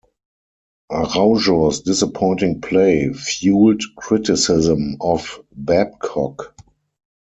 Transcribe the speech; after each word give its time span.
Araujo's 0.91 1.81
disappointing 1.81 2.59
play 2.59 3.09
fuelled 3.13 3.83
criticism 3.97 4.97
of 4.99 5.39
Babcock. 5.53 6.55